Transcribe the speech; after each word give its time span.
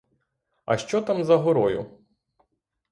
А 0.65 0.77
що 0.77 1.01
там 1.01 1.23
за 1.23 1.35
горою? 1.37 1.99